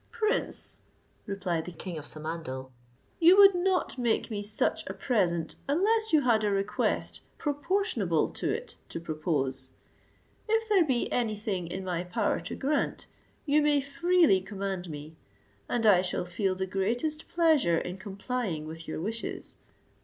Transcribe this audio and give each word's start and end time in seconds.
"Prince," 0.09 0.81
replied 1.27 1.65
the 1.65 1.71
king 1.71 1.95
of 1.99 2.07
Samandal, 2.07 2.71
"you 3.19 3.37
would 3.37 3.53
not 3.53 3.99
make 3.99 4.31
me 4.31 4.41
such 4.41 4.83
a 4.89 4.95
present 4.95 5.57
unless 5.69 6.11
you 6.11 6.21
had 6.21 6.43
a 6.43 6.49
request 6.49 7.21
proportionable 7.37 8.31
to 8.31 8.49
it 8.49 8.77
to 8.89 8.99
propose. 8.99 9.69
If 10.49 10.67
there 10.67 10.83
be 10.83 11.11
any 11.11 11.35
thing 11.35 11.67
in 11.67 11.83
my 11.83 12.03
power 12.03 12.39
to 12.39 12.55
grant, 12.55 13.05
you 13.45 13.61
may 13.61 13.79
freely 13.79 14.41
command 14.41 14.89
me, 14.89 15.17
and 15.69 15.85
I 15.85 16.01
shall 16.01 16.25
feel 16.25 16.55
the 16.55 16.65
greatest 16.65 17.27
pleasure 17.29 17.77
in 17.77 17.97
complying 17.97 18.65
with 18.65 18.87
your 18.87 18.99
wishes. 18.99 19.57